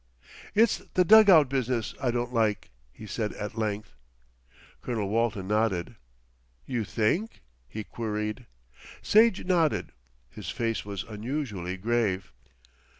[0.55, 3.93] "It's the dug out business, I don't like," he said at length.
[4.81, 5.95] Colonel Walton nodded.
[6.65, 8.47] "You think?" he queried.
[9.03, 9.91] Sage nodded,
[10.31, 12.33] his face was unusually grave.